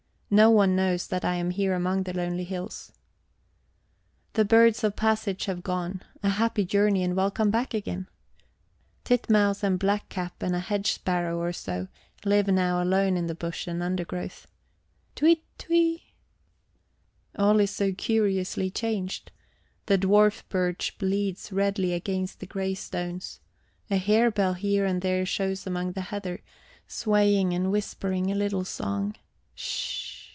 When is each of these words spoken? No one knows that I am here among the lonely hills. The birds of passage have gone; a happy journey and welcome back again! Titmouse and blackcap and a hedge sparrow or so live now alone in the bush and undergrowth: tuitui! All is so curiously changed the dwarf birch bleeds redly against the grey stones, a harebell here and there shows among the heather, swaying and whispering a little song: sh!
No 0.33 0.49
one 0.49 0.77
knows 0.77 1.07
that 1.07 1.25
I 1.25 1.35
am 1.35 1.49
here 1.49 1.73
among 1.73 2.03
the 2.03 2.15
lonely 2.15 2.45
hills. 2.45 2.93
The 4.31 4.45
birds 4.45 4.81
of 4.81 4.95
passage 4.95 5.43
have 5.43 5.61
gone; 5.61 6.01
a 6.23 6.29
happy 6.29 6.63
journey 6.63 7.03
and 7.03 7.17
welcome 7.17 7.51
back 7.51 7.73
again! 7.73 8.07
Titmouse 9.03 9.61
and 9.61 9.77
blackcap 9.77 10.31
and 10.41 10.55
a 10.55 10.61
hedge 10.61 10.93
sparrow 10.93 11.37
or 11.37 11.51
so 11.51 11.89
live 12.23 12.47
now 12.47 12.81
alone 12.81 13.17
in 13.17 13.27
the 13.27 13.35
bush 13.35 13.67
and 13.67 13.83
undergrowth: 13.83 14.47
tuitui! 15.17 16.03
All 17.37 17.59
is 17.59 17.71
so 17.71 17.91
curiously 17.91 18.71
changed 18.71 19.33
the 19.87 19.97
dwarf 19.97 20.43
birch 20.47 20.97
bleeds 20.97 21.51
redly 21.51 21.91
against 21.91 22.39
the 22.39 22.47
grey 22.47 22.73
stones, 22.73 23.41
a 23.89 23.97
harebell 23.97 24.53
here 24.53 24.85
and 24.85 25.01
there 25.01 25.25
shows 25.25 25.67
among 25.67 25.91
the 25.91 25.99
heather, 25.99 26.39
swaying 26.87 27.51
and 27.51 27.69
whispering 27.69 28.31
a 28.31 28.33
little 28.35 28.63
song: 28.63 29.13
sh! 29.55 30.07